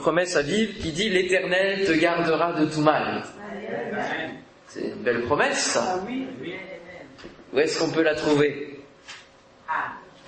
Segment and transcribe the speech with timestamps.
[0.00, 3.22] promesse à vivre qui dit l'Éternel te gardera de tout mal.
[4.66, 5.78] C'est une belle promesse.
[7.52, 8.80] Où est-ce qu'on peut la trouver?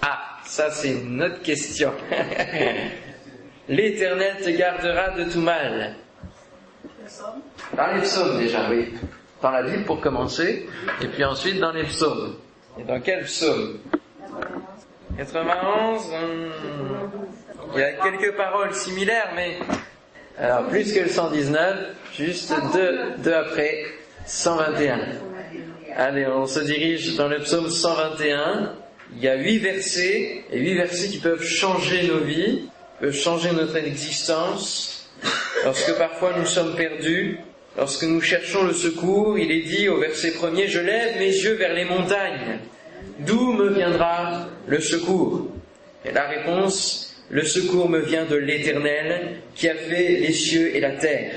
[0.03, 1.93] Ah, ça c'est une autre question.
[3.69, 5.97] L'Éternel te gardera de tout mal.
[7.77, 8.93] Dans les psaumes déjà, oui.
[9.41, 10.69] Dans la Bible pour commencer,
[11.01, 12.37] et puis ensuite dans les psaumes.
[12.79, 13.79] Et dans quel psaume
[15.19, 16.01] 91,
[17.75, 19.59] il y a quelques paroles similaires, mais
[20.39, 21.77] alors plus que le 119,
[22.15, 23.85] juste deux, deux après,
[24.27, 25.01] 121.
[25.97, 28.73] Allez, on se dirige dans le psaume 121.
[29.15, 33.53] Il y a huit versets, et huit versets qui peuvent changer nos vies, peuvent changer
[33.53, 35.11] notre existence.
[35.65, 37.39] Lorsque parfois nous sommes perdus,
[37.77, 41.55] lorsque nous cherchons le secours, il est dit au verset premier, je lève mes yeux
[41.55, 42.61] vers les montagnes.
[43.21, 45.49] D'où me viendra le secours?
[46.05, 50.81] Et la réponse, le secours me vient de l'Éternel qui a fait les cieux et
[50.81, 51.35] la terre.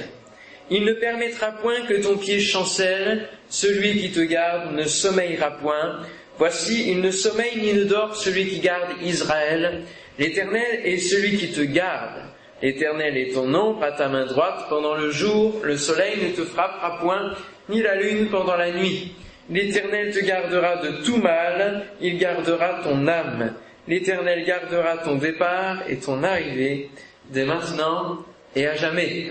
[0.71, 5.99] Il ne permettra point que ton pied chancelle, celui qui te garde ne sommeillera point.
[6.37, 9.83] Voici, il ne sommeille ni ne dort celui qui garde Israël.
[10.17, 12.23] L'Éternel est celui qui te garde.
[12.61, 14.65] L'Éternel est ton ombre à ta main droite.
[14.69, 17.33] Pendant le jour, le soleil ne te frappera point,
[17.69, 19.13] ni la lune pendant la nuit.
[19.49, 23.53] L'Éternel te gardera de tout mal, il gardera ton âme.
[23.87, 26.89] L'Éternel gardera ton départ et ton arrivée
[27.29, 29.27] dès maintenant et à jamais.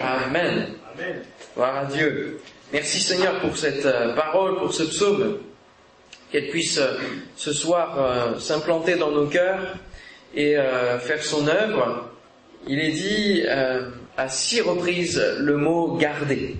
[0.00, 0.68] Amen.
[1.54, 2.40] Gloire à Dieu.
[2.72, 5.38] Merci Seigneur pour cette euh, parole, pour ce psaume,
[6.30, 6.94] qu'elle puisse euh,
[7.34, 9.74] ce soir euh, s'implanter dans nos cœurs
[10.32, 10.54] et
[11.00, 12.08] faire son œuvre.
[12.68, 13.42] Il est dit
[14.16, 16.54] à six reprises le mot garder.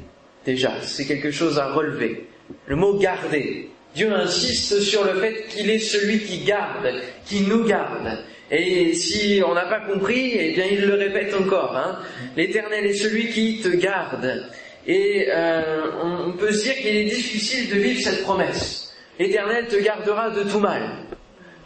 [0.44, 2.29] Déjà, c'est quelque chose à relever.
[2.66, 3.70] Le mot garder.
[3.94, 6.92] Dieu insiste sur le fait qu'il est celui qui garde,
[7.26, 8.18] qui nous garde.
[8.50, 11.76] Et si on n'a pas compris, eh bien il le répète encore.
[11.76, 11.98] Hein.
[12.36, 14.46] L'Éternel est celui qui te garde.
[14.86, 18.94] Et euh, on peut se dire qu'il est difficile de vivre cette promesse.
[19.18, 20.82] L'Éternel te gardera de tout mal.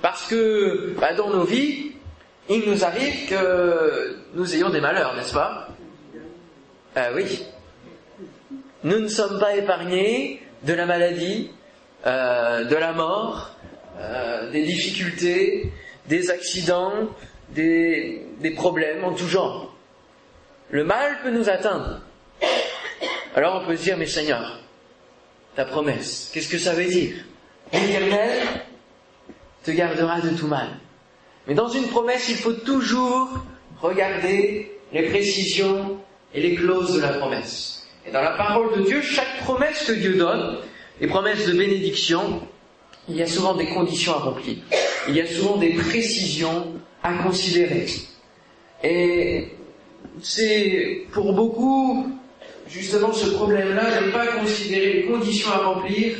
[0.02, 1.92] Parce que bah, dans nos vies,
[2.50, 5.68] il nous arrive que nous ayons des malheurs, n'est-ce pas?
[6.96, 7.44] Ah oui.
[8.82, 11.50] Nous ne sommes pas épargnés de la maladie,
[12.06, 13.50] euh, de la mort,
[13.98, 15.72] euh, des difficultés,
[16.08, 17.08] des accidents,
[17.50, 19.74] des, des problèmes en tout genre.
[20.70, 22.00] Le mal peut nous atteindre.
[23.34, 24.60] Alors on peut se dire, mais Seigneur,
[25.54, 27.14] ta promesse, qu'est-ce que ça veut dire?
[27.72, 28.42] L'Éternel
[29.64, 30.68] te gardera de tout mal.
[31.46, 33.28] Mais dans une promesse, il faut toujours
[33.80, 35.98] regarder les précisions
[36.32, 37.73] et les clauses de la promesse.
[38.06, 40.58] Et dans la parole de Dieu, chaque promesse que Dieu donne,
[41.00, 42.42] les promesses de bénédiction,
[43.08, 44.56] il y a souvent des conditions à remplir.
[45.08, 46.72] Il y a souvent des précisions
[47.02, 47.86] à considérer.
[48.82, 49.48] Et
[50.22, 52.06] c'est pour beaucoup
[52.68, 56.16] justement ce problème-là de ne pas considérer les conditions à remplir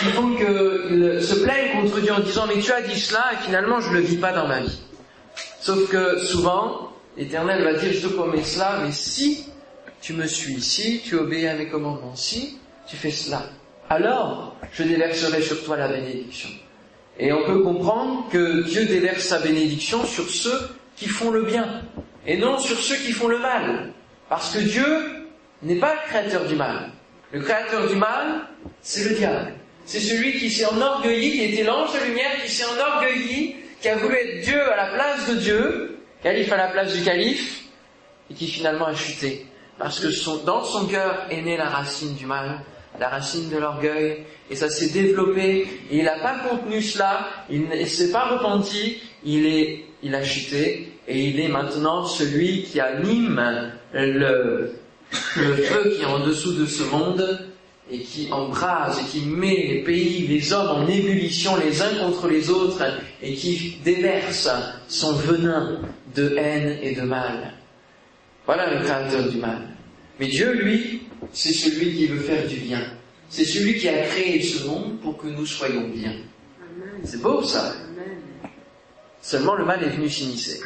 [0.00, 3.44] qui font qu'ils se plaignent contre Dieu en disant mais tu as dit cela et
[3.44, 4.80] finalement je ne le vis pas dans ma vie.
[5.60, 9.46] Sauf que souvent, l'Éternel va dire je te promets cela, mais si
[10.04, 13.48] tu me suis, si tu obéis à mes commandements, si tu fais cela,
[13.88, 16.50] alors je déverserai sur toi la bénédiction.
[17.18, 21.84] Et on peut comprendre que Dieu déverse sa bénédiction sur ceux qui font le bien,
[22.26, 23.94] et non sur ceux qui font le mal.
[24.28, 24.84] Parce que Dieu
[25.62, 26.90] n'est pas le créateur du mal.
[27.32, 28.42] Le créateur du mal,
[28.82, 29.54] c'est le diable.
[29.86, 33.96] C'est celui qui s'est enorgueilli, qui était l'ange de lumière, qui s'est enorgueilli, qui a
[33.96, 37.64] voulu être Dieu à la place de Dieu, calife à la place du calife,
[38.30, 39.46] et qui finalement a chuté.
[39.78, 42.60] Parce que dans son cœur est née la racine du mal,
[42.98, 47.68] la racine de l'orgueil, et ça s'est développé, et il n'a pas contenu cela, il
[47.68, 52.80] ne s'est pas repenti, il, est, il a chuté, et il est maintenant celui qui
[52.80, 54.74] anime le,
[55.36, 57.48] le feu qui est en dessous de ce monde,
[57.90, 62.28] et qui embrase, et qui met les pays, les hommes en ébullition les uns contre
[62.28, 62.82] les autres,
[63.22, 64.48] et qui déverse
[64.88, 65.80] son venin
[66.14, 67.54] de haine et de mal.
[68.46, 69.73] Voilà le créateur du mal.
[70.20, 71.02] Mais Dieu, lui,
[71.32, 72.82] c'est celui qui veut faire du bien.
[73.28, 76.12] C'est celui qui a créé ce monde pour que nous soyons bien.
[77.02, 77.74] C'est beau ça.
[79.20, 80.60] Seulement le mal est venu s'initier.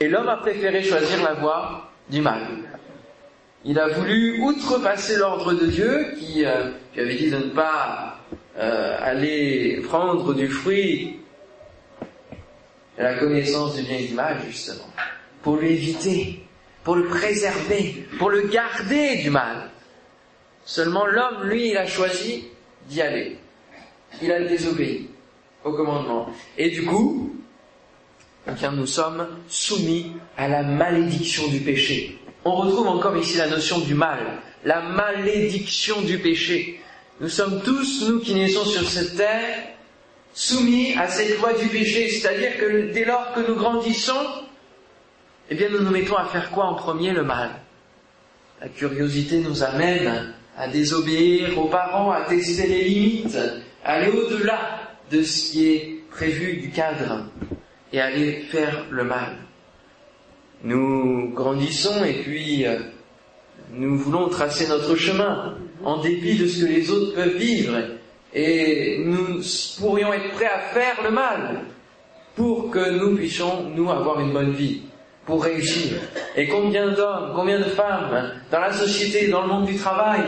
[0.00, 2.42] Et l'homme a préféré choisir la voie du mal.
[3.64, 8.18] Il a voulu outrepasser l'ordre de Dieu qui, euh, avait dit de ne pas
[8.58, 11.20] euh, aller prendre du fruit
[12.98, 14.84] de la connaissance du bien et du mal, justement,
[15.42, 16.43] pour lui éviter
[16.84, 19.70] pour le préserver, pour le garder du mal.
[20.64, 22.44] Seulement l'homme, lui, il a choisi
[22.88, 23.38] d'y aller.
[24.22, 25.08] Il a désobéi
[25.64, 26.28] au commandement.
[26.56, 27.34] Et du coup,
[28.46, 32.18] eh bien nous sommes soumis à la malédiction du péché.
[32.44, 34.20] On retrouve encore ici la notion du mal,
[34.64, 36.80] la malédiction du péché.
[37.20, 39.68] Nous sommes tous, nous qui naissons sur cette terre,
[40.34, 44.43] soumis à cette loi du péché, c'est-à-dire que dès lors que nous grandissons,
[45.50, 47.50] eh bien nous nous mettons à faire quoi en premier Le mal?
[48.60, 53.38] La curiosité nous amène à désobéir aux parents, à tester les limites,
[53.84, 54.58] à aller au-delà
[55.10, 57.24] de ce qui est prévu du cadre
[57.92, 59.36] et aller faire le mal.
[60.62, 62.78] Nous grandissons et puis euh,
[63.72, 67.76] nous voulons tracer notre chemin en dépit de ce que les autres peuvent vivre
[68.32, 69.42] et nous
[69.78, 71.60] pourrions être prêts à faire le mal
[72.34, 74.82] pour que nous puissions, nous, avoir une bonne vie,
[75.26, 75.98] pour réussir.
[76.36, 80.22] Et combien d'hommes, combien de femmes dans la société, dans le monde du travail,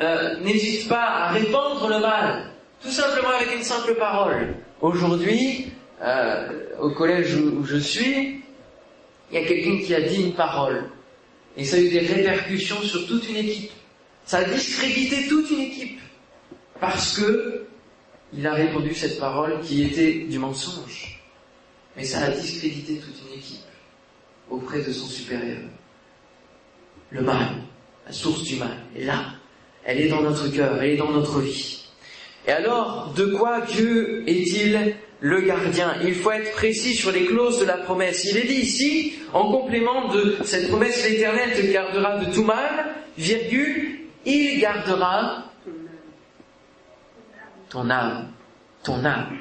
[0.00, 2.50] euh, n'hésitent pas à répandre le mal,
[2.82, 4.54] tout simplement avec une simple parole.
[4.80, 5.72] Aujourd'hui,
[6.02, 6.48] euh,
[6.80, 8.42] au collège où je suis,
[9.30, 10.84] il y a quelqu'un qui a dit une parole.
[11.56, 13.72] Et ça a eu des répercussions sur toute une équipe.
[14.24, 16.00] Ça a discrédité toute une équipe.
[16.80, 17.66] Parce que
[18.32, 21.20] il a répondu cette parole qui était du mensonge.
[21.96, 23.69] Mais ça a discrédité toute une équipe
[24.50, 25.60] auprès de son supérieur.
[27.10, 27.46] Le mal,
[28.06, 29.24] la source du mal, est là.
[29.84, 31.84] Elle est dans notre cœur, elle est dans notre vie.
[32.46, 35.96] Et alors, de quoi Dieu est-il le gardien?
[36.02, 38.24] Il faut être précis sur les clauses de la promesse.
[38.24, 42.94] Il est dit ici, en complément de cette promesse, l'Éternel te gardera de tout mal,
[43.16, 45.44] virgule, il gardera
[47.68, 48.28] ton âme,
[48.82, 49.38] ton âme.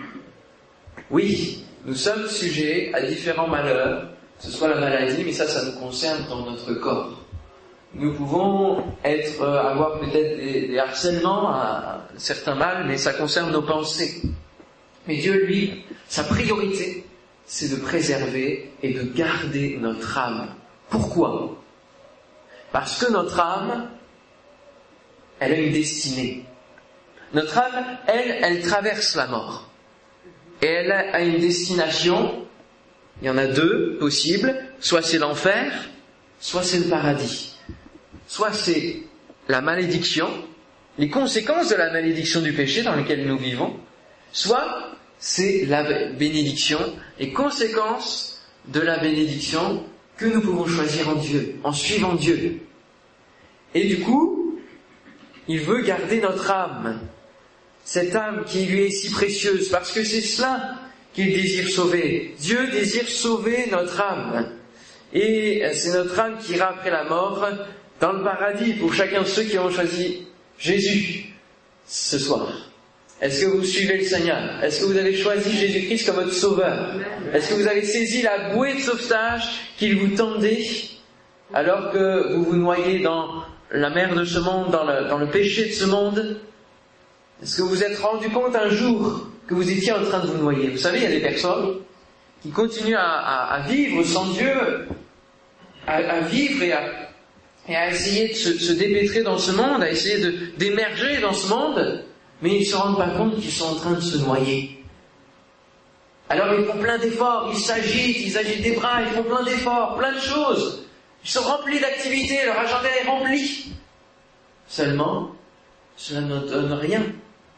[1.09, 4.09] Oui, nous sommes sujets à différents malheurs,
[4.39, 7.19] ce soit la maladie, mais ça, ça nous concerne dans notre corps.
[7.94, 13.63] Nous pouvons être, euh, avoir peut-être des, harcèlements à certains mal, mais ça concerne nos
[13.63, 14.21] pensées.
[15.07, 17.06] Mais Dieu, lui, sa priorité,
[17.45, 20.50] c'est de préserver et de garder notre âme.
[20.89, 21.57] Pourquoi?
[22.71, 23.89] Parce que notre âme,
[25.39, 26.45] elle a une destinée.
[27.33, 29.68] Notre âme, elle, elle traverse la mort.
[30.62, 32.45] Et elle a une destination,
[33.21, 35.89] il y en a deux possibles, soit c'est l'enfer,
[36.39, 37.57] soit c'est le paradis.
[38.27, 39.04] Soit c'est
[39.48, 40.30] la malédiction,
[40.98, 43.77] les conséquences de la malédiction du péché dans lequel nous vivons,
[44.31, 46.80] soit c'est la bénédiction,
[47.19, 49.83] les conséquences de la bénédiction
[50.18, 52.60] que nous pouvons choisir en Dieu, en suivant Dieu.
[53.74, 54.60] Et du coup,
[55.48, 57.00] il veut garder notre âme
[57.89, 60.75] cette âme qui lui est si précieuse, parce que c'est cela
[61.13, 62.35] qu'il désire sauver.
[62.39, 64.51] Dieu désire sauver notre âme.
[65.13, 67.47] Et c'est notre âme qui ira après la mort
[68.00, 70.27] dans le paradis pour chacun de ceux qui ont choisi
[70.57, 71.33] Jésus
[71.88, 72.69] ce soir.
[73.21, 74.63] Est-ce que vous suivez le Seigneur?
[74.63, 76.95] Est-ce que vous avez choisi Jésus-Christ comme votre sauveur?
[77.33, 79.44] Est-ce que vous avez saisi la bouée de sauvetage
[79.77, 80.63] qu'il vous tendait
[81.53, 85.27] alors que vous vous noyez dans la mer de ce monde, dans le, dans le
[85.27, 86.39] péché de ce monde?
[87.44, 90.28] Est-ce que vous vous êtes rendu compte un jour que vous étiez en train de
[90.28, 91.80] vous noyer Vous savez, il y a des personnes
[92.44, 94.88] qui continuent à, vivre sans Dieu,
[95.88, 100.24] à, vivre et à, essayer de se, dépêtrer dans ce monde, à essayer
[100.56, 102.06] d'émerger dans ce monde,
[102.44, 104.84] mais ils ne se rendent pas compte qu'ils sont en train de se noyer.
[106.30, 109.98] Alors ils font plein d'efforts, ils s'agitent, ils agitent des bras, ils font plein d'efforts,
[109.98, 110.86] plein de choses.
[111.24, 113.74] Ils sont remplis d'activités, leur agenda est rempli.
[114.68, 115.32] Seulement,
[115.98, 117.01] cela ne donne rien.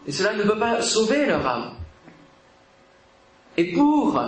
[0.08, 1.76] Et cela ne peut pas sauver leur âme.
[3.58, 4.20] Et pour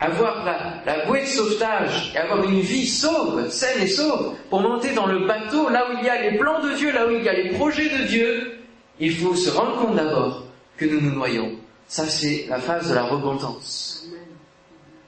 [0.00, 4.94] avoir la, bouée de sauvetage et avoir une vie sauve, saine et sauve, pour monter
[4.94, 7.22] dans le bateau, là où il y a les plans de Dieu, là où il
[7.22, 8.58] y a les projets de Dieu,
[9.00, 10.44] il faut se rendre compte d'abord
[10.76, 11.52] que nous nous noyons.
[11.88, 14.06] Ça, c'est la phase de la repentance.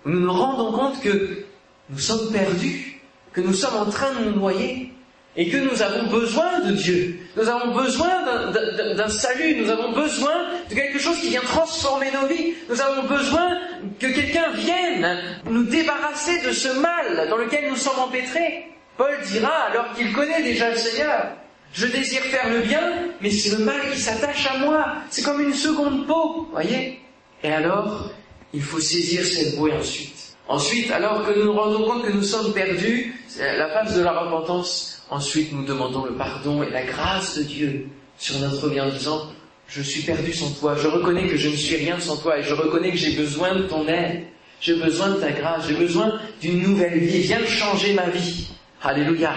[0.05, 1.45] Nous nous rendons compte que
[1.91, 3.01] nous sommes perdus,
[3.33, 4.93] que nous sommes en train de nous noyer,
[5.37, 7.21] et que nous avons besoin de Dieu.
[7.37, 8.51] Nous avons besoin
[8.97, 10.35] d'un salut, nous avons besoin
[10.69, 12.55] de quelque chose qui vient transformer nos vies.
[12.69, 13.59] Nous avons besoin
[13.99, 15.19] que quelqu'un vienne
[15.49, 18.67] nous débarrasser de ce mal dans lequel nous sommes empêtrés.
[18.97, 21.29] Paul dira, alors qu'il connaît déjà le Seigneur,
[21.73, 22.83] je désire faire le bien,
[23.21, 24.95] mais c'est le mal qui s'attache à moi.
[25.11, 27.01] C'est comme une seconde peau, voyez
[27.45, 28.11] Et alors,
[28.53, 30.37] il faut saisir cette bouée ensuite.
[30.49, 34.11] Ensuite, alors que nous nous rendons compte que nous sommes perdus, la phase de la
[34.11, 37.87] repentance Ensuite, nous demandons le pardon et la grâce de Dieu
[38.17, 39.23] sur notre vie en disant,
[39.67, 42.45] je suis perdu sans toi, je reconnais que je ne suis rien sans toi et
[42.45, 44.27] je reconnais que j'ai besoin de ton aide,
[44.61, 48.51] j'ai besoin de ta grâce, j'ai besoin d'une nouvelle vie, viens changer ma vie.
[48.83, 49.35] Alléluia.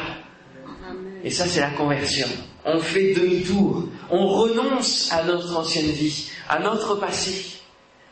[1.23, 2.27] Et ça, c'est la conversion.
[2.65, 7.59] On fait demi-tour, on renonce à notre ancienne vie, à notre passé.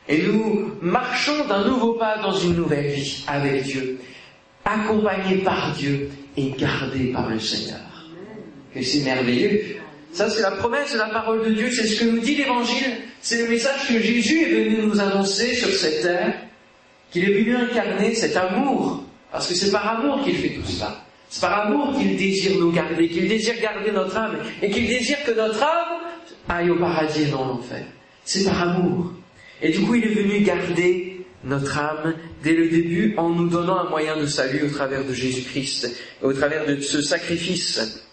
[0.07, 3.99] Et nous marchons d'un nouveau pas dans une nouvelle vie avec Dieu,
[4.65, 7.79] accompagnés par Dieu et gardés par le Seigneur.
[8.73, 9.77] Que c'est merveilleux.
[10.13, 12.97] Ça, c'est la promesse de la parole de Dieu, c'est ce que nous dit l'Évangile,
[13.21, 16.33] c'est le message que Jésus est venu nous annoncer sur cette terre,
[17.11, 21.01] qu'il est venu incarner cet amour, parce que c'est par amour qu'il fait tout cela.
[21.29, 25.23] C'est par amour qu'il désire nous garder, qu'il désire garder notre âme, et qu'il désire
[25.23, 26.01] que notre âme
[26.49, 27.85] aille au paradis et non l'enfer.
[28.25, 29.13] C'est par amour.
[29.61, 31.10] Et du coup, il est venu garder
[31.43, 35.13] notre âme dès le début en nous donnant un moyen de salut au travers de
[35.13, 38.07] Jésus-Christ, au travers de ce sacrifice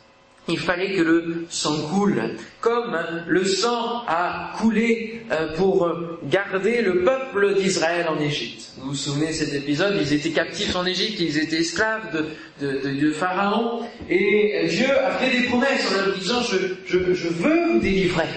[0.49, 5.93] il fallait que le sang coule, comme le sang a coulé euh, pour
[6.25, 8.73] garder le peuple d'Israël en Égypte.
[8.79, 12.25] Vous vous souvenez de cet épisode Ils étaient captifs en Égypte, ils étaient esclaves
[12.61, 18.29] de, Pharaon, et Dieu a fait des promesses en leur disant je, veux vous délivrer.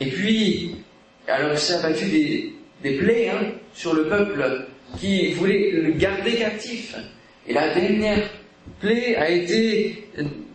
[0.00, 0.76] Et puis,
[1.26, 4.66] alors ça a battu des, des plaies hein, sur le peuple
[4.98, 6.94] qui voulait le garder captif.
[7.46, 8.30] Et la dernière
[8.80, 10.08] plaie a été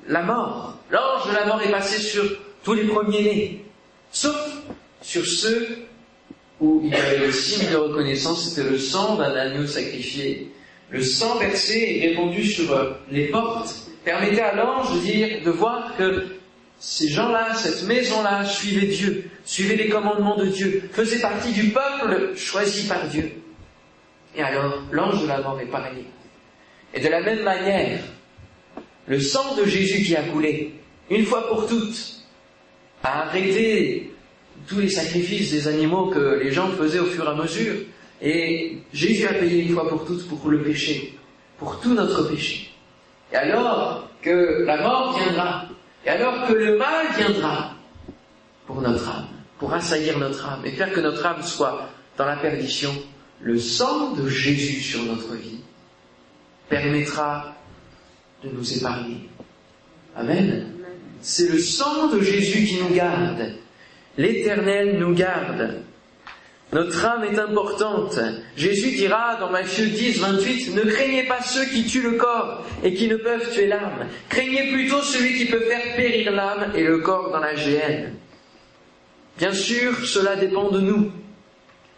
[0.08, 0.78] la mort.
[0.90, 2.24] L'ange de la mort est passé sur
[2.64, 3.64] tous les premiers-nés,
[4.12, 4.64] sauf
[5.02, 5.68] sur ceux
[6.60, 10.52] où il y avait le signe de reconnaissance, c'était le sang d'un agneau sacrifié.
[10.90, 15.96] Le sang versé et répandu sur les portes permettait à l'ange de dire, de voir
[15.98, 16.39] que
[16.80, 22.36] ces gens-là, cette maison-là, suivaient Dieu, suivaient les commandements de Dieu, faisaient partie du peuple
[22.36, 23.32] choisi par Dieu.
[24.36, 26.06] Et alors, l'ange de la mort est pareil.
[26.94, 28.00] Et de la même manière,
[29.08, 30.74] le sang de Jésus qui a coulé,
[31.10, 32.24] une fois pour toutes,
[33.04, 34.14] a arrêté
[34.68, 37.76] tous les sacrifices des animaux que les gens faisaient au fur et à mesure.
[38.22, 41.14] Et Jésus a payé une fois pour toutes pour le péché,
[41.58, 42.70] pour tout notre péché.
[43.34, 45.66] Et alors que la mort viendra,
[46.06, 47.76] et alors que le mal viendra
[48.66, 49.28] pour notre âme,
[49.58, 52.92] pour assaillir notre âme et faire que notre âme soit dans la perdition,
[53.42, 55.62] le sang de Jésus sur notre vie
[56.68, 57.56] permettra
[58.44, 59.30] de nous épargner.
[60.16, 60.74] Amen.
[61.22, 63.54] C'est le sang de Jésus qui nous garde.
[64.18, 65.82] L'Éternel nous garde.
[66.72, 68.20] Notre âme est importante.
[68.56, 72.94] Jésus dira dans Matthieu 10, 28, Ne craignez pas ceux qui tuent le corps et
[72.94, 74.08] qui ne peuvent tuer l'âme.
[74.30, 78.14] Craignez plutôt celui qui peut faire périr l'âme et le corps dans la géhenne.
[79.40, 81.12] Bien sûr, cela dépend de nous.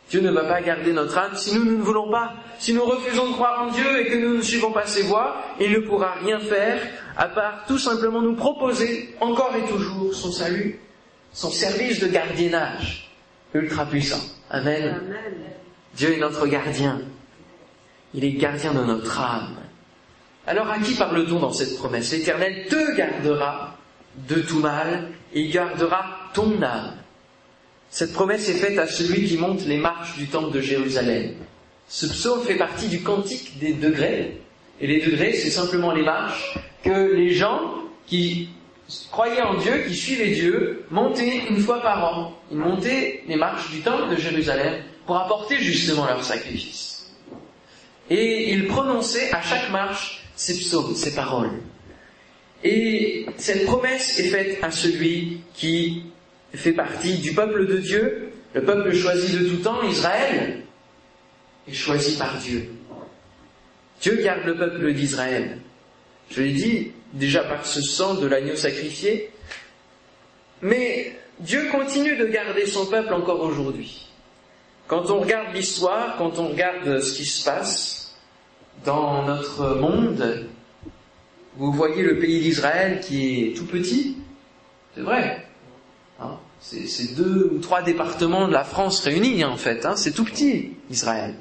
[0.10, 2.34] Dieu ne va pas garder notre âme si nous, nous ne voulons pas.
[2.58, 5.36] Si nous refusons de croire en Dieu et que nous ne suivons pas ses voies,
[5.60, 6.80] il ne pourra rien faire
[7.18, 10.80] à part tout simplement nous proposer encore et toujours son salut,
[11.34, 13.10] son service de gardiennage
[13.54, 14.22] ultra puissant.
[14.52, 15.00] Amen.
[15.96, 17.02] Dieu est notre gardien.
[18.14, 19.56] Il est gardien de notre âme.
[20.46, 22.12] Alors à qui parle-t-on dans cette promesse?
[22.12, 23.78] L'Éternel te gardera
[24.28, 26.98] de tout mal et gardera ton âme.
[27.90, 31.36] Cette promesse est faite à celui qui monte les marches du temple de Jérusalem.
[31.88, 34.42] Ce psaume fait partie du cantique des degrés.
[34.82, 37.76] Et les degrés, c'est simplement les marches que les gens
[38.08, 38.50] qui
[39.12, 42.40] croyaient en Dieu, qui suivaient Dieu, montaient une fois par an.
[42.52, 47.14] Ils montaient les marches du temple de Jérusalem pour apporter justement leur sacrifice.
[48.10, 51.62] Et ils prononçaient à chaque marche ces psaumes, ces paroles.
[52.64, 56.04] Et cette promesse est faite à celui qui
[56.54, 60.64] fait partie du peuple de Dieu, le peuple choisi de tout temps, Israël,
[61.68, 62.70] est choisi par Dieu.
[64.02, 65.60] Dieu garde le peuple d'Israël.
[66.32, 69.32] Je l'ai dit déjà par ce sang de l'agneau sacrifié,
[70.62, 74.08] mais Dieu continue de garder son peuple encore aujourd'hui.
[74.88, 78.16] Quand on regarde l'histoire, quand on regarde ce qui se passe
[78.86, 80.48] dans notre monde,
[81.58, 84.18] vous voyez le pays d'Israël qui est tout petit,
[84.96, 85.46] c'est vrai,
[86.22, 89.86] Hein, c'est deux ou trois départements de la France réunis en fait.
[89.86, 91.36] Hein, c'est tout petit, Israël.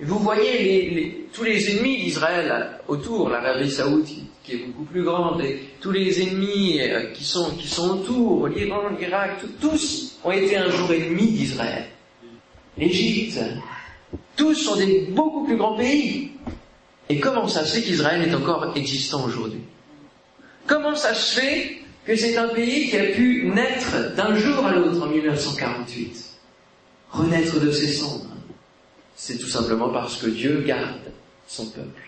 [0.00, 5.58] Vous voyez tous les ennemis d'Israël autour, l'Arabie Saoudite qui est beaucoup plus grande, et
[5.80, 10.70] tous les ennemis euh, qui sont, qui sont autour, l'Iran, l'Irak, tous ont été un
[10.70, 11.86] jour ennemis d'Israël.
[12.78, 13.40] L'Égypte,
[14.36, 16.30] tous sont des beaucoup plus grands pays.
[17.08, 19.62] Et comment ça se fait qu'Israël est encore existant aujourd'hui?
[20.66, 24.72] Comment ça se fait que c'est un pays qui a pu naître d'un jour à
[24.72, 26.24] l'autre en 1948,
[27.10, 28.35] renaître de ses cendres.
[29.18, 31.00] C'est tout simplement parce que Dieu garde
[31.46, 32.02] son peuple.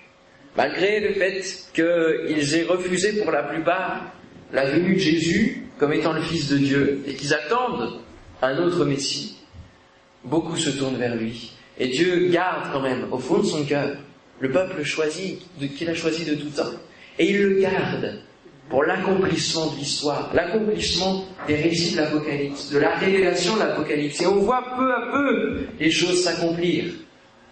[0.56, 4.12] Malgré le fait qu'ils aient refusé pour la plupart
[4.52, 8.00] la venue de Jésus comme étant le Fils de Dieu et qu'ils attendent
[8.42, 9.38] un autre Messie,
[10.24, 11.52] beaucoup se tournent vers lui.
[11.78, 13.96] Et Dieu garde quand même au fond de son cœur
[14.40, 16.72] le peuple qu'il a choisi de tout temps.
[17.18, 18.20] Et il le garde
[18.68, 24.20] pour l'accomplissement de l'histoire, l'accomplissement des récits de l'Apocalypse, de la révélation de l'Apocalypse.
[24.20, 26.84] Et on voit peu à peu les choses s'accomplir.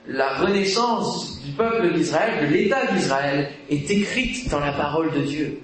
[0.08, 5.60] La renaissance du peuple d'Israël, de l'État d'Israël, est écrite dans la parole de Dieu.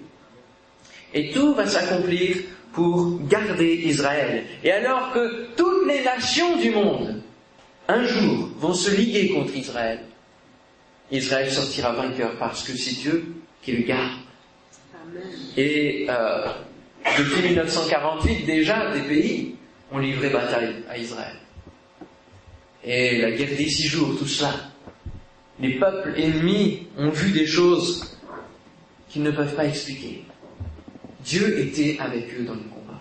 [1.14, 2.36] Et tout va s'accomplir
[2.72, 4.44] pour garder Israël.
[4.64, 7.22] Et alors que toutes les nations du monde,
[7.88, 10.00] un jour, vont se liguer contre Israël,
[11.10, 14.21] Israël sortira vainqueur parce que c'est Dieu qui le garde.
[15.56, 16.46] Et euh,
[17.18, 19.54] depuis 1948, déjà, des pays
[19.90, 21.36] ont livré bataille à Israël.
[22.84, 24.52] Et la guerre des six jours, tout cela.
[25.60, 28.18] Les peuples ennemis ont vu des choses
[29.08, 30.24] qu'ils ne peuvent pas expliquer.
[31.24, 33.00] Dieu était avec eux dans le combat.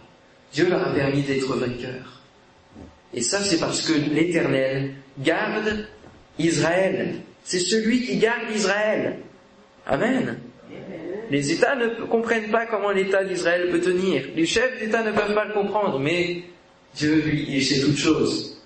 [0.53, 2.21] Dieu leur a permis d'être vainqueurs.
[3.13, 5.87] Et ça, c'est parce que l'Éternel garde
[6.37, 7.21] Israël.
[7.43, 9.17] C'est celui qui garde Israël.
[9.87, 10.37] Amen.
[11.31, 14.25] Les États ne comprennent pas comment l'État d'Israël peut tenir.
[14.35, 16.43] Les chefs d'État ne peuvent pas le comprendre, mais
[16.93, 18.61] Dieu, lui, il sait toutes choses.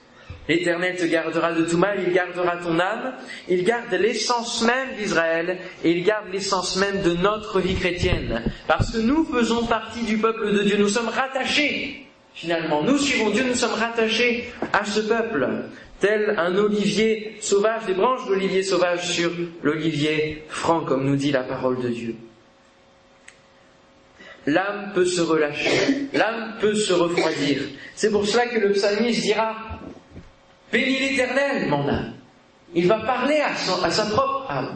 [0.50, 3.14] L'Éternel te gardera de tout mal, il gardera ton âme,
[3.48, 8.42] il garde l'essence même d'Israël et il garde l'essence même de notre vie chrétienne.
[8.68, 12.82] Parce que nous faisons partie du peuple de Dieu, nous sommes rattachés finalement.
[12.82, 15.48] Nous suivons Dieu, nous sommes rattachés à ce peuple,
[16.00, 19.32] tel un olivier sauvage, des branches d'olivier sauvage sur
[19.62, 22.16] l'olivier franc, comme nous dit la parole de Dieu.
[24.48, 27.62] L'âme peut se relâcher, l'âme peut se refroidir.
[27.96, 29.56] C'est pour cela que le psalmiste dira,
[30.72, 32.14] bénis l'éternel, mon âme.
[32.76, 33.52] Il va parler à,
[33.84, 34.76] à, sa propre âme.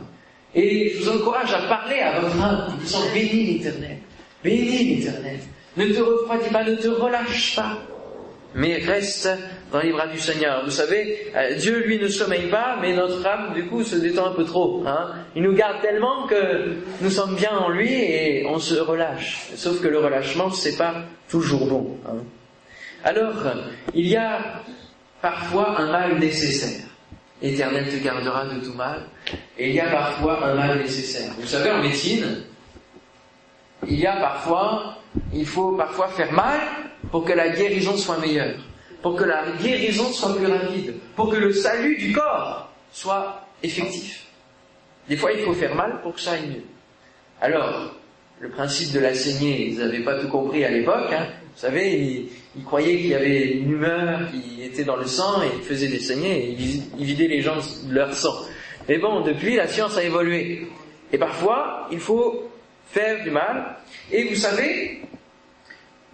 [0.55, 3.97] Et je vous encourage à parler à votre âme en disant, bénis l'éternel,
[4.43, 5.39] bénis l'éternel.
[5.77, 7.77] Ne te refroidis pas, ne te relâche pas,
[8.55, 9.29] mais reste
[9.71, 10.63] dans les bras du Seigneur.
[10.65, 14.27] Vous savez, euh, Dieu lui ne sommeille pas, mais notre âme du coup se détend
[14.27, 14.83] un peu trop.
[14.85, 15.11] Hein.
[15.35, 19.49] Il nous garde tellement que nous sommes bien en lui et on se relâche.
[19.55, 20.95] Sauf que le relâchement, c'est pas
[21.29, 21.97] toujours bon.
[22.07, 22.23] Hein.
[23.03, 23.35] Alors,
[23.93, 24.61] il y a
[25.21, 26.85] parfois un mal nécessaire.
[27.41, 29.03] Éternel te gardera de tout mal.
[29.57, 31.31] Et il y a parfois un mal nécessaire.
[31.39, 32.43] Vous savez, en médecine,
[33.87, 34.97] il y a parfois,
[35.33, 36.59] il faut parfois faire mal
[37.11, 38.57] pour que la guérison soit meilleure,
[39.01, 44.25] pour que la guérison soit plus rapide, pour que le salut du corps soit effectif.
[45.07, 46.63] Des fois, il faut faire mal pour que ça aille mieux.
[47.41, 47.93] Alors,
[48.39, 51.11] le principe de la saignée, ils n'avaient pas tout compris à l'époque.
[51.11, 51.27] Hein.
[51.55, 55.41] Vous savez, ils, ils croyaient qu'il y avait une humeur qui était dans le sang
[55.43, 56.57] et ils faisaient des saignées et
[56.97, 58.33] ils vidaient les gens de leur sang.
[58.87, 60.67] Mais bon, depuis, la science a évolué.
[61.11, 62.49] Et parfois, il faut
[62.87, 63.77] faire du mal.
[64.11, 65.01] Et vous savez,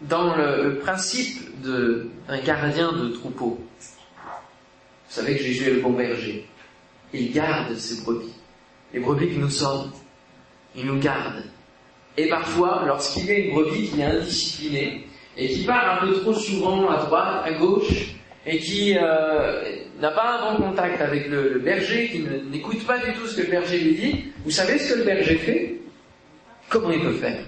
[0.02, 6.46] dans le, principe d'un gardien de troupeau, vous savez que Jésus est le bon berger.
[7.14, 8.34] Il garde ses brebis.
[8.94, 9.92] Les brebis que nous sommes,
[10.76, 11.44] il nous garde.
[12.18, 16.34] Et parfois, lorsqu'il a une brebis qui est indisciplinée, et qui part un peu trop
[16.34, 19.64] souvent à droite, à gauche, et qui euh,
[20.00, 23.38] n'a pas un bon contact avec le, le berger, qui n'écoute pas du tout ce
[23.38, 25.76] que le berger lui dit, vous savez ce que le berger fait?
[26.70, 27.40] Comment il peut faire?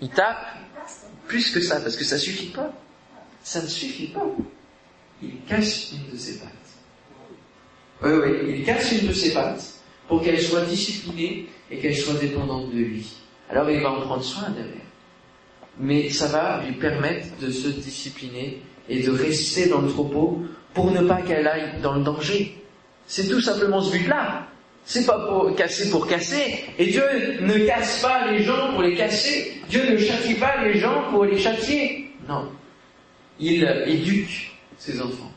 [0.00, 0.46] Il tape
[1.26, 2.72] plus que ça, parce que ça suffit pas.
[3.42, 4.26] Ça ne suffit pas.
[5.22, 6.52] Il casse une de ses pattes.
[8.02, 9.64] Oui, oui, il casse une de ses pattes
[10.06, 13.16] pour qu'elle soit disciplinée et qu'elle soit dépendante de lui.
[13.50, 14.74] Alors il va en prendre soin derrière.
[15.78, 20.90] Mais ça va lui permettre de se discipliner et de rester dans le troupeau pour
[20.90, 22.64] ne pas qu'elle aille dans le danger.
[23.06, 24.46] C'est tout simplement ce but-là.
[24.90, 26.64] C'est pas pour casser pour casser.
[26.78, 27.04] Et Dieu
[27.42, 29.60] ne casse pas les gens pour les casser.
[29.68, 32.10] Dieu ne châtie pas les gens pour les châtier.
[32.26, 32.50] Non.
[33.38, 35.30] Il éduque ses enfants.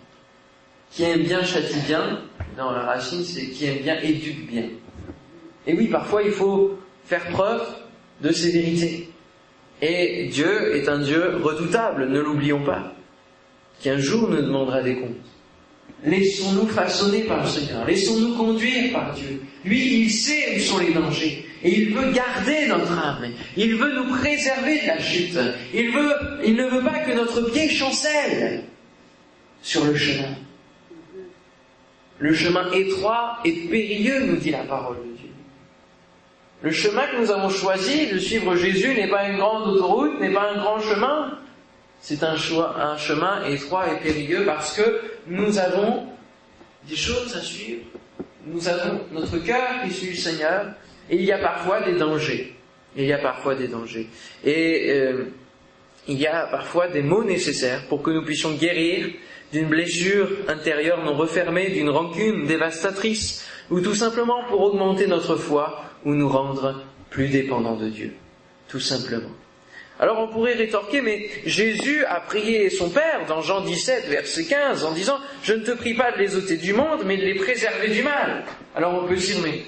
[0.90, 2.22] Qui aime bien châtie bien.
[2.58, 4.70] Non, la racine, c'est qui aime bien éduque bien.
[5.68, 7.68] Et oui, parfois, il faut faire preuve
[8.22, 9.10] de sévérité.
[9.82, 12.94] Et Dieu est un Dieu redoutable, ne l'oublions pas,
[13.82, 15.31] qui un jour nous demandera des comptes.
[16.04, 19.42] Laissons-nous façonner par le Seigneur, laissons-nous conduire par Dieu.
[19.64, 23.94] Lui, il sait où sont les dangers, et il veut garder notre âme, il veut
[23.94, 25.38] nous préserver de la chute,
[25.74, 28.64] il, veut, il ne veut pas que notre pied chancelle
[29.62, 30.36] sur le chemin.
[32.18, 35.30] Le chemin étroit et périlleux, nous dit la parole de Dieu.
[36.64, 40.32] Le chemin que nous avons choisi de suivre Jésus n'est pas une grande autoroute, n'est
[40.32, 41.38] pas un grand chemin.
[42.00, 42.36] C'est un,
[42.80, 46.08] un chemin étroit et périlleux parce que nous avons
[46.88, 47.84] des choses à suivre.
[48.46, 50.74] Nous avons notre cœur qui suit le Seigneur
[51.10, 52.56] et il y a parfois des dangers.
[52.96, 54.08] Il y a parfois des dangers.
[54.44, 55.26] Et euh,
[56.08, 59.08] il y a parfois des mots nécessaires pour que nous puissions guérir
[59.54, 65.84] d'une blessure intérieure non refermée, d'une rancune dévastatrice, ou tout simplement pour augmenter notre foi
[66.06, 68.14] ou nous rendre plus dépendant de Dieu,
[68.68, 69.30] tout simplement.
[70.02, 74.84] Alors on pourrait rétorquer, mais Jésus a prié son Père dans Jean 17, verset 15,
[74.84, 77.36] en disant, je ne te prie pas de les ôter du monde, mais de les
[77.36, 78.44] préserver du mal.
[78.76, 79.62] Alors on peut se dire, mais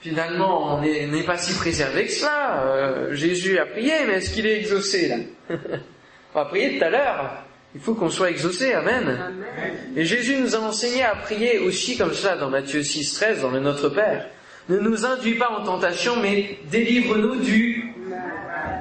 [0.00, 2.64] finalement on n'est pas si préservé que cela.
[2.64, 5.16] Euh, Jésus a prié, mais est-ce qu'il est exaucé là?
[6.34, 7.44] On va prier tout à l'heure.
[7.74, 9.44] Il faut qu'on soit exaucé, Amen.
[9.96, 13.50] Et Jésus nous a enseigné à prier aussi comme cela dans Matthieu 6, 13, dans
[13.50, 14.28] le Notre Père.
[14.68, 17.91] Ne nous induis pas en tentation, mais délivre-nous du,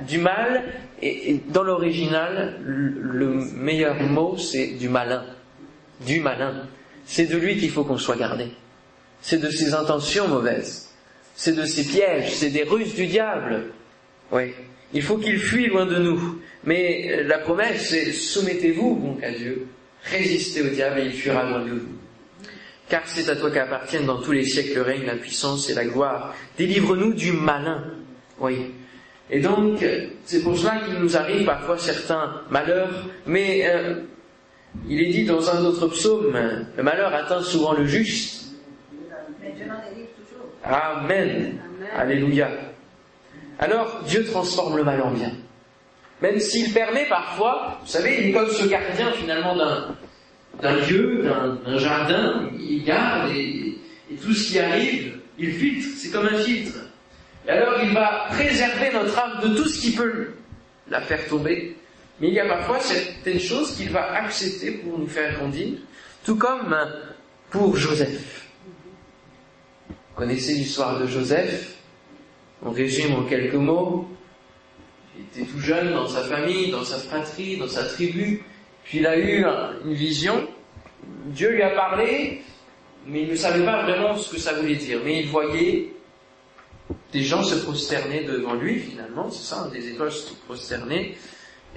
[0.07, 0.63] du mal.
[1.01, 5.23] Et, dans l'original, le meilleur mot, c'est du malin.
[6.05, 6.67] Du malin.
[7.05, 8.47] C'est de lui qu'il faut qu'on soit gardé.
[9.21, 10.93] C'est de ses intentions mauvaises.
[11.35, 12.33] C'est de ses pièges.
[12.33, 13.65] C'est des ruses du diable.
[14.31, 14.53] Oui.
[14.93, 16.39] Il faut qu'il fuit loin de nous.
[16.63, 19.67] Mais euh, la promesse, c'est soumettez-vous donc à Dieu.
[20.03, 22.01] Résistez au diable et il fuira loin de vous
[22.91, 25.85] car c'est à toi qu'appartiennent dans tous les siècles le règne, la puissance et la
[25.85, 26.35] gloire.
[26.57, 27.85] Délivre-nous du malin.
[28.37, 28.73] Oui.
[29.31, 29.83] Et donc,
[30.25, 34.01] c'est pour cela qu'il nous arrive parfois certains malheurs, mais euh,
[34.89, 36.37] il est dit dans un autre psaume,
[36.75, 38.51] le malheur atteint souvent le juste.
[40.63, 41.59] Amen.
[41.95, 42.49] Alléluia.
[43.57, 45.31] Alors, Dieu transforme le mal en bien.
[46.21, 49.95] Même s'il permet parfois, vous savez, il est comme ce gardien finalement d'un,
[50.61, 51.23] d'un lieu,
[51.65, 53.77] d'un jardin, il garde et,
[54.21, 56.77] tout ce qui arrive, il filtre, c'est comme un filtre.
[57.47, 60.29] Et alors il va préserver notre âme de tout ce qui peut
[60.89, 61.75] la faire tomber.
[62.19, 65.79] Mais il y a parfois certaines choses qu'il va accepter pour nous faire grandir,
[66.23, 66.75] tout comme
[67.49, 68.47] pour Joseph.
[69.89, 71.77] Vous connaissez l'histoire de Joseph?
[72.63, 74.07] On résume en quelques mots.
[75.17, 78.43] Il était tout jeune dans sa famille, dans sa fratrie, dans sa tribu.
[78.83, 79.43] Puis il a eu
[79.85, 80.47] une vision,
[81.25, 82.41] Dieu lui a parlé,
[83.07, 84.99] mais il ne savait pas vraiment ce que ça voulait dire.
[85.03, 85.93] Mais il voyait
[87.11, 91.17] des gens se prosterner devant lui, finalement, c'est ça, des étoiles se prosterner,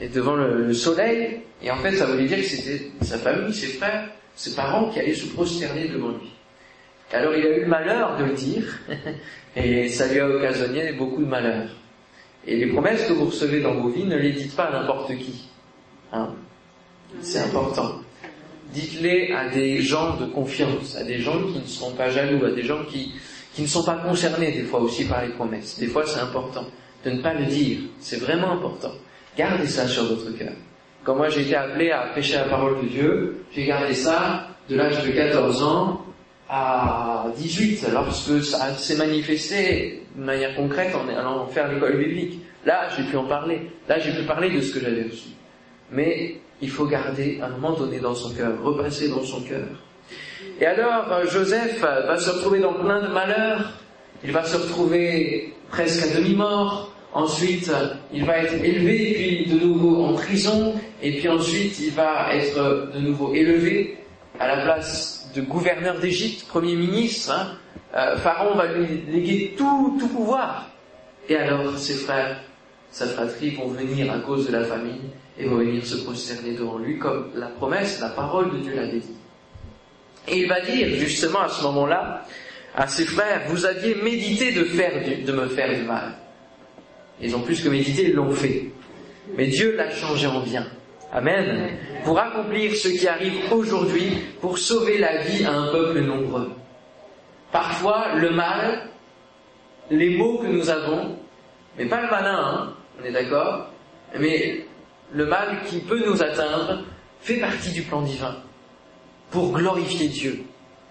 [0.01, 1.41] et devant le, soleil.
[1.63, 5.01] Et en fait, ça voulait dire que c'était sa famille, ses frères, ses parents qui
[5.01, 6.33] allaient se prosterner devant lui.
[7.13, 8.65] alors il a eu le malheur de le dire,
[9.57, 11.69] et ça lui a occasionné beaucoup de malheur.
[12.47, 15.17] Et les promesses que vous recevez dans vos vies, ne les dites pas à n'importe
[15.17, 15.49] qui.
[16.13, 16.35] Hein
[17.21, 18.01] c'est important.
[18.73, 22.51] Dites-les à des gens de confiance, à des gens qui ne seront pas jaloux, à
[22.51, 23.13] des gens qui,
[23.55, 25.79] qui ne sont pas concernés des fois aussi par les promesses.
[25.79, 26.67] Des fois c'est important
[27.05, 28.93] de ne pas le dire, c'est vraiment important.
[29.37, 30.53] Gardez ça sur votre cœur.
[31.05, 34.77] Quand moi j'ai été appelé à prêcher la parole de Dieu, j'ai gardé ça de
[34.77, 36.05] l'âge de 14 ans
[36.49, 42.41] à 18, lorsque ça s'est manifesté de manière concrète en allant faire l'école biblique.
[42.65, 43.71] Là, j'ai pu en parler.
[43.89, 45.31] Là, j'ai pu parler de ce que j'avais reçu.
[45.91, 49.67] Mais il faut garder un moment donné dans son cœur, repasser dans son cœur.
[50.61, 53.73] Et alors, euh, Joseph euh, va se retrouver dans plein de malheurs,
[54.23, 57.71] il va se retrouver presque à demi-mort, ensuite
[58.13, 62.93] il va être élevé, puis de nouveau en prison, et puis ensuite il va être
[62.95, 63.99] de nouveau élevé
[64.39, 67.33] à la place de gouverneur d'Égypte, premier ministre.
[67.33, 67.59] Hein.
[67.97, 70.71] Euh, Pharaon va lui léguer tout, tout pouvoir.
[71.29, 72.41] Et alors ses frères,
[72.91, 76.79] sa fratrie vont venir à cause de la famille, et vont venir se prosterner devant
[76.79, 79.17] lui comme la promesse, la parole de Dieu l'avait dit.
[80.29, 82.25] Et il va dire justement à ce moment-là
[82.75, 84.93] à ses frères, vous aviez médité de, faire
[85.25, 86.15] de me faire du mal.
[87.21, 88.65] Ils ont plus que médité, ils l'ont fait.
[89.37, 90.67] Mais Dieu l'a changé en bien.
[91.13, 91.71] Amen.
[92.05, 96.51] Pour accomplir ce qui arrive aujourd'hui, pour sauver la vie à un peuple nombreux.
[97.53, 98.89] Parfois, le mal,
[99.91, 101.17] les mots que nous avons,
[101.79, 103.71] mais pas le malin, hein, on est d'accord,
[104.19, 104.67] mais
[105.13, 106.83] le mal qui peut nous atteindre
[107.21, 108.35] fait partie du plan divin
[109.35, 110.45] pour glorifier Dieu,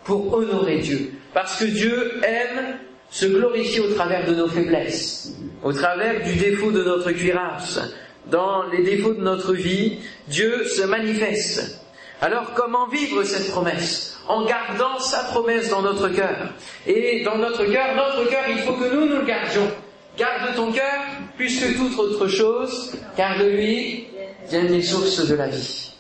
[0.04, 1.14] pour honorer Dieu.
[1.34, 2.78] Parce que Dieu aime
[3.10, 7.80] se glorifier au travers de nos faiblesses, au travers du défaut de notre cuirasse.
[8.28, 11.86] Dans les défauts de notre vie, Dieu se manifeste.
[12.20, 14.20] Alors comment vivre cette promesse?
[14.28, 16.50] En gardant sa promesse dans notre cœur.
[16.86, 19.72] Et dans notre cœur, notre cœur, il faut que nous nous le gardions.
[20.18, 21.02] Garde ton cœur
[21.38, 24.08] plus que toute autre chose, car de lui
[24.50, 25.94] viennent les sources de la vie.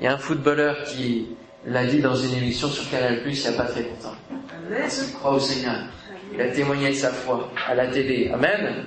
[0.00, 1.28] Il y a un footballeur qui
[1.66, 4.14] l'a dit dans une émission sur Canal Plus il n'y a pas très longtemps.
[4.70, 5.86] Je crois au Seigneur.
[6.34, 8.30] Il a témoigné de sa foi à la télé.
[8.32, 8.86] Amen.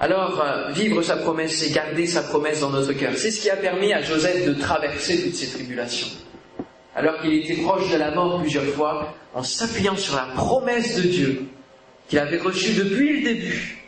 [0.00, 3.50] Alors, euh, vivre sa promesse et garder sa promesse dans notre cœur, c'est ce qui
[3.50, 6.08] a permis à Joseph de traverser toutes ces tribulations.
[6.94, 11.02] Alors qu'il était proche de la mort plusieurs fois, en s'appuyant sur la promesse de
[11.02, 11.46] Dieu
[12.08, 13.78] qu'il avait reçue depuis le début,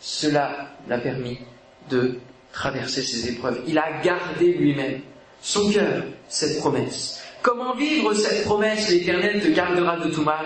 [0.00, 1.38] cela l'a permis
[1.88, 2.18] de
[2.52, 3.62] traverser ces épreuves.
[3.66, 5.00] Il a gardé lui-même
[5.46, 7.22] son cœur cette promesse.
[7.40, 10.44] Comment vivre cette promesse L'Éternel te gardera de tout mal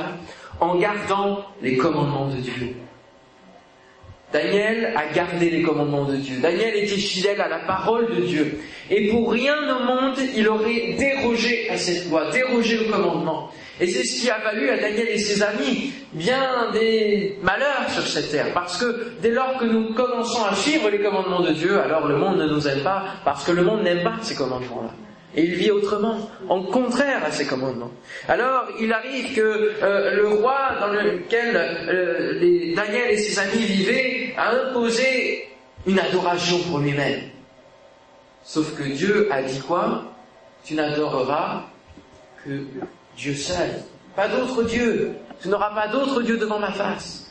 [0.61, 2.75] en gardant les commandements de Dieu.
[4.31, 6.37] Daniel a gardé les commandements de Dieu.
[6.43, 8.61] Daniel était fidèle à la parole de Dieu.
[8.91, 13.51] Et pour rien au monde, il aurait dérogé à cette loi, dérogé au commandement.
[13.81, 18.07] Et c'est ce qui a valu à Daniel et ses amis bien des malheurs sur
[18.07, 18.53] cette terre.
[18.53, 22.17] Parce que dès lors que nous commençons à suivre les commandements de Dieu, alors le
[22.17, 24.91] monde ne nous aime pas, parce que le monde n'aime pas ces commandements-là.
[25.35, 27.93] Et il vit autrement, en contraire à ces commandements.
[28.29, 29.41] Alors, il arrive que
[29.81, 35.49] euh, le roi dans lequel euh, Daniel et ses amis vivaient a imposé
[35.87, 37.21] une adoration pour lui-même.
[38.43, 40.05] Sauf que Dieu a dit quoi?
[40.65, 41.63] Tu n'adoreras
[42.45, 42.51] que
[43.21, 43.69] Dieu seul.
[44.17, 45.13] Pas d'autre Dieu.
[45.43, 47.31] Tu n'auras pas d'autre Dieu devant ma face.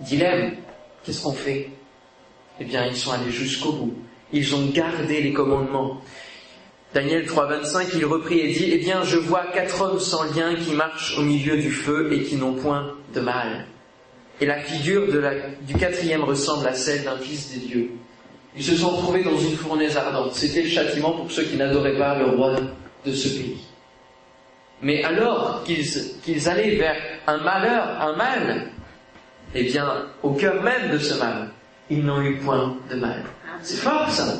[0.00, 0.56] Dilemme,
[1.04, 1.70] qu'est-ce qu'on fait?
[2.58, 3.94] Eh bien, ils sont allés jusqu'au bout.
[4.32, 6.00] Ils ont gardé les commandements.
[6.92, 10.72] Daniel 3.25, il reprit et dit, Eh bien, je vois quatre hommes sans lien qui
[10.72, 13.66] marchent au milieu du feu et qui n'ont point de mal.
[14.40, 15.06] Et la figure
[15.62, 17.90] du quatrième ressemble à celle d'un fils des dieux.
[18.56, 20.34] Ils se sont trouvés dans une fournaise ardente.
[20.34, 22.56] C'était le châtiment pour ceux qui n'adoraient pas le roi
[23.04, 23.58] de ce pays.
[24.82, 28.66] Mais alors qu'ils allaient vers un malheur, un mal,
[29.54, 31.48] eh bien, au cœur même de ce mal,
[31.88, 33.22] ils n'ont eu point de mal.
[33.62, 34.34] C'est fort ça.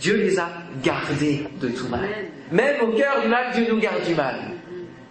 [0.00, 0.48] Dieu les a
[0.82, 2.08] gardés de tout mal.
[2.52, 4.36] Même au cœur du mal, Dieu nous garde du mal.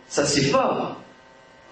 [0.08, 1.02] Ça c'est fort.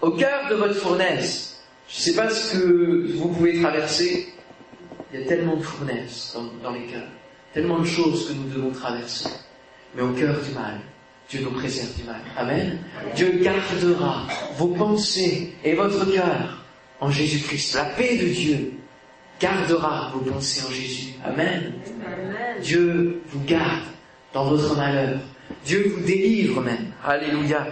[0.01, 4.33] Au cœur de votre fournaise, je ne sais pas ce que vous pouvez traverser,
[5.13, 7.07] il y a tellement de fournaises dans, dans les cœurs,
[7.53, 9.29] tellement de choses que nous devons traverser.
[9.95, 10.79] Mais au cœur du mal,
[11.33, 12.21] Dieu nous préserve du mal.
[12.37, 12.77] Amen.
[13.15, 16.63] Dieu gardera vos pensées et votre cœur
[16.99, 17.73] en Jésus-Christ.
[17.73, 18.73] La paix de Dieu
[19.39, 21.13] gardera vos pensées en Jésus.
[21.25, 21.73] Amen.
[22.61, 23.81] Dieu vous garde
[24.31, 25.21] dans votre malheur.
[25.65, 26.91] Dieu vous délivre même.
[27.03, 27.65] Alléluia.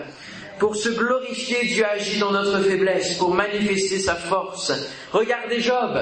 [0.58, 4.72] Pour se glorifier, Dieu agit dans notre faiblesse, pour manifester sa force.
[5.12, 6.00] Regardez Job.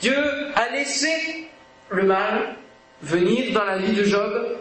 [0.00, 0.16] Dieu
[0.56, 1.46] a laissé
[1.88, 2.56] le mal
[3.00, 4.56] venir dans la vie de Job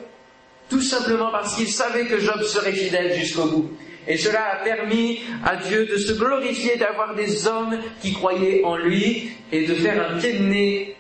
[0.76, 3.72] tout simplement parce qu'il savait que Job serait fidèle jusqu'au bout.
[4.10, 8.76] Et cela a permis à Dieu de se glorifier, d'avoir des hommes qui croyaient en
[8.76, 10.96] lui et de faire un pied de nez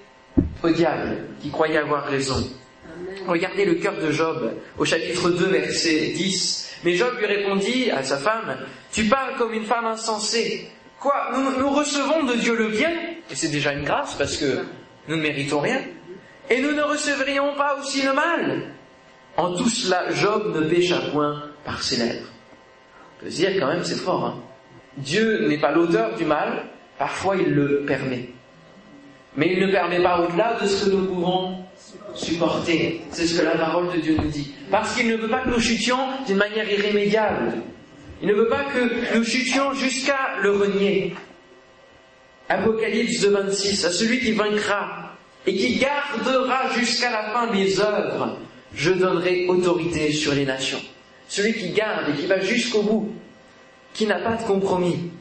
[0.64, 2.42] au diable, qui croyait avoir raison.
[3.28, 6.78] Regardez le cœur de Job au chapitre 2, verset 10.
[6.86, 8.58] Mais Job lui répondit à sa femme,
[8.94, 10.70] Tu parles comme une femme insensée.
[11.02, 12.92] Quoi nous, nous recevons de Dieu le bien,
[13.30, 14.60] et c'est déjà une grâce parce que
[15.10, 15.82] nous ne méritons rien,
[16.50, 18.75] et nous ne recevrions pas aussi le mal.
[19.38, 22.28] En tout cela, Job ne pécha point par ses lèvres.
[23.18, 24.26] On peut dire quand même, c'est fort.
[24.26, 24.36] Hein.
[24.98, 26.64] Dieu n'est pas l'auteur du mal,
[26.98, 28.30] parfois il le permet.
[29.36, 31.58] Mais il ne permet pas au-delà de ce que nous pouvons
[32.14, 33.02] supporter.
[33.12, 34.54] C'est ce que la parole de Dieu nous dit.
[34.72, 37.54] Parce qu'il ne veut pas que nous chutions d'une manière irrémédiable.
[38.22, 41.14] Il ne veut pas que nous chutions jusqu'à le renier.
[42.48, 45.12] Apocalypse 2, 26, à celui qui vaincra
[45.46, 48.38] et qui gardera jusqu'à la fin mes œuvres,
[48.76, 50.82] je donnerai autorité sur les nations.
[51.28, 53.12] Celui qui garde et qui va jusqu'au bout,
[53.94, 55.12] qui n'a pas de compromis,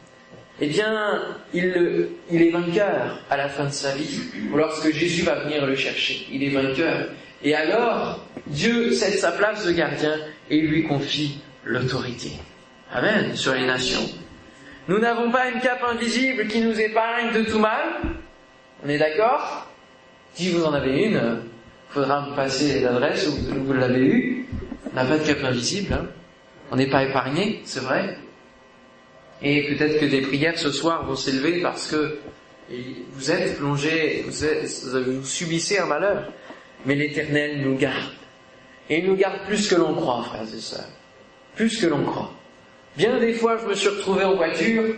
[0.61, 4.21] eh bien, il, est vainqueur à la fin de sa vie,
[4.53, 6.27] ou lorsque Jésus va venir le chercher.
[6.31, 7.09] Il est vainqueur.
[7.43, 10.17] Et alors, Dieu cède sa place de gardien
[10.51, 12.33] et lui confie l'autorité.
[12.93, 14.09] Amen, sur les nations.
[14.87, 17.89] Nous n'avons pas une cape invisible qui nous épargne de tout mal.
[18.85, 19.67] On est d'accord?
[20.35, 21.41] Si vous en avez une,
[21.95, 24.47] faudra me passer l'adresse où vous l'avez eu.
[24.93, 25.93] On n'a pas de cape invisible.
[25.95, 26.07] Hein.
[26.73, 28.19] On n'est pas épargné, c'est vrai.
[29.43, 32.19] Et peut-être que des prières ce soir vont s'élever parce que
[33.13, 36.33] vous êtes plongé, vous, vous subissez un malheur.
[36.85, 38.13] Mais l'Éternel nous garde.
[38.91, 40.89] Et il nous garde plus que l'on croit, frères et sœurs.
[41.55, 42.33] Plus que l'on croit.
[42.97, 44.97] Bien des fois, je me suis retrouvé en voiture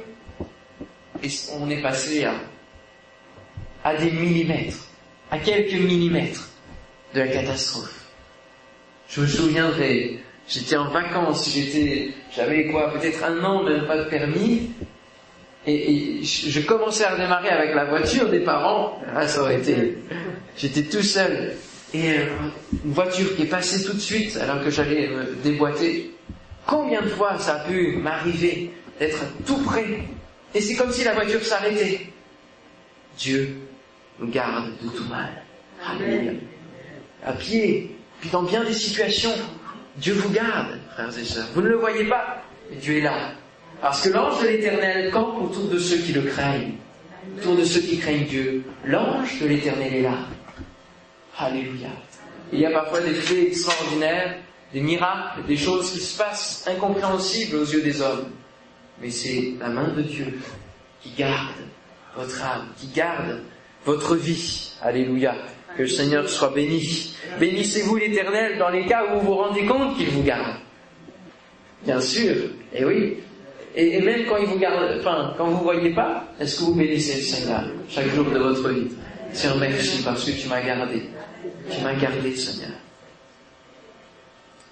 [1.23, 1.29] et
[1.61, 2.35] on est passé à,
[3.85, 4.87] à des millimètres,
[5.31, 6.51] à quelques millimètres
[7.14, 8.07] de la catastrophe.
[9.09, 14.05] Je me souviendrai, j'étais en vacances, j'étais, j'avais quoi, peut-être un an, même pas de
[14.05, 14.71] permis,
[15.66, 19.99] et, je commençais à redémarrer avec la voiture des parents, ah, ça aurait été,
[20.57, 21.55] j'étais tout seul,
[21.95, 22.27] et euh,
[22.85, 26.11] une voiture qui est passée tout de suite alors que j'allais me déboîter.
[26.66, 30.01] Combien de fois ça a pu m'arriver d'être tout près,
[30.55, 32.01] et c'est comme si la voiture s'arrêtait.
[33.16, 33.57] Dieu
[34.19, 35.42] nous garde de tout mal.
[35.85, 36.40] Amen
[37.27, 39.35] à pied, puis dans bien des situations.
[39.97, 41.49] Dieu vous garde, frères et sœurs.
[41.55, 43.33] Vous ne le voyez pas, mais Dieu est là.
[43.81, 46.75] Parce que l'ange de l'éternel campe autour de ceux qui le craignent,
[47.39, 48.65] autour de ceux qui craignent Dieu.
[48.85, 50.19] L'ange de l'éternel est là.
[51.39, 51.89] Alléluia.
[52.53, 54.37] Il y a parfois des faits extraordinaires,
[54.73, 58.31] des miracles, des choses qui se passent incompréhensibles aux yeux des hommes.
[59.01, 60.39] Mais c'est la main de Dieu
[61.03, 61.55] qui garde
[62.17, 63.43] votre âme, qui garde
[63.85, 64.73] votre vie.
[64.81, 65.35] Alléluia.
[65.77, 67.15] Que le Seigneur soit béni.
[67.39, 70.57] Bénissez-vous l'Éternel dans les cas où vous vous rendez compte qu'il vous garde.
[71.85, 72.35] Bien sûr,
[72.75, 73.19] et oui.
[73.75, 77.17] Et, même quand il vous garde, enfin, quand vous voyez pas, est-ce que vous bénissez
[77.17, 78.89] le Seigneur chaque jour de votre vie?
[79.33, 81.03] Seigneur, merci parce que tu m'as gardé.
[81.71, 82.71] Tu m'as gardé, Seigneur.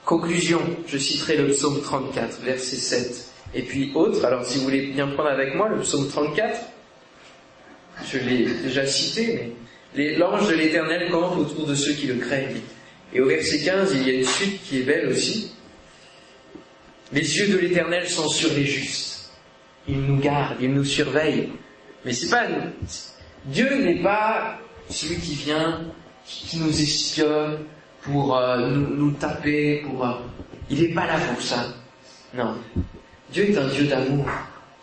[0.04, 3.28] Conclusion, je citerai le psaume 34, verset 7.
[3.54, 6.60] Et puis autre, alors si vous voulez bien prendre avec moi le psaume 34,
[8.04, 9.52] je l'ai déjà cité, mais
[9.94, 12.60] l'ange de l'éternel campe autour de ceux qui le craignent.
[13.12, 15.52] Et au verset 15, il y a une suite qui est belle aussi.
[17.12, 19.30] Les yeux de l'éternel sont sur les justes.
[19.86, 21.50] Il nous garde, il nous surveille.
[22.04, 22.46] Mais c'est pas,
[23.44, 25.82] Dieu n'est pas celui qui vient,
[26.26, 27.58] qui nous espionne
[28.02, 30.14] pour euh, nous, taper, pour, euh,
[30.70, 31.66] il n'est pas là pour ça.
[32.34, 32.56] Non.
[33.30, 34.26] Dieu est un Dieu d'amour.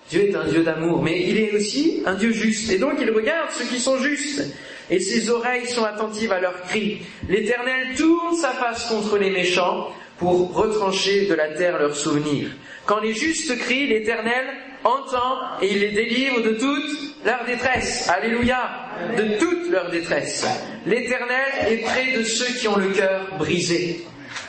[0.09, 2.71] Dieu est un Dieu d'amour, mais il est aussi un Dieu juste.
[2.71, 4.53] Et donc il regarde ceux qui sont justes.
[4.91, 7.01] Et ses oreilles sont attentives à leurs cris.
[7.29, 12.49] L'Éternel tourne sa face contre les méchants pour retrancher de la terre leurs souvenirs.
[12.85, 14.45] Quand les justes crient, l'Éternel
[14.83, 18.09] entend et il les délivre de toute leur détresse.
[18.09, 18.69] Alléluia.
[19.17, 20.45] De toute leur détresse.
[20.85, 24.05] L'Éternel est près de ceux qui ont le cœur brisé.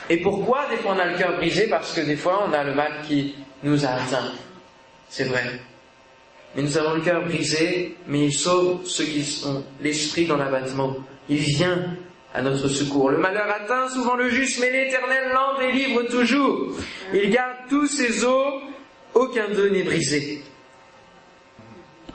[0.09, 1.67] Et pourquoi des fois on a le cœur brisé?
[1.67, 4.33] Parce que des fois on a le mal qui nous a atteints.
[5.09, 5.43] C'est vrai.
[6.55, 10.95] Mais nous avons le cœur brisé, mais il sauve ceux qui ont l'esprit dans l'abattement.
[11.29, 11.95] Il vient
[12.33, 13.09] à notre secours.
[13.09, 16.75] Le malheur atteint souvent le juste, mais l'Éternel l'en délivre toujours.
[17.13, 18.61] Il garde tous ses os,
[19.13, 20.43] aucun d'eux n'est brisé.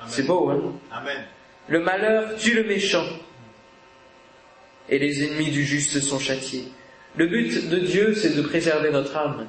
[0.07, 0.73] C'est beau, hein?
[0.91, 1.25] Amen.
[1.69, 3.05] Le malheur tue le méchant,
[4.89, 6.65] et les ennemis du juste sont châtiés.
[7.17, 9.47] Le but de Dieu, c'est de préserver notre âme.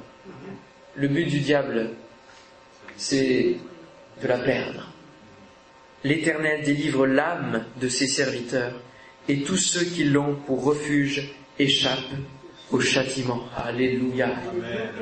[0.96, 1.90] Le but du diable,
[2.96, 3.56] c'est
[4.22, 4.86] de la perdre.
[6.04, 8.80] L'Éternel délivre l'âme de ses serviteurs,
[9.28, 12.16] et tous ceux qui l'ont pour refuge échappent
[12.70, 13.42] au châtiment.
[13.56, 14.30] Alléluia.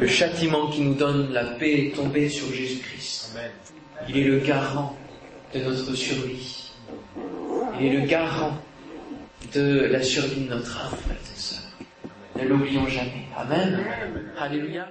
[0.00, 3.36] Le châtiment qui nous donne la paix est tombé sur Jésus-Christ.
[4.08, 4.96] Il est le garant
[5.54, 6.72] de notre survie.
[7.80, 8.58] Il est le garant
[9.54, 11.62] de la survie de notre âme, frères et sœurs.
[12.36, 13.26] Ne l'oublions jamais.
[13.36, 13.84] Amen.
[14.38, 14.86] Alléluia.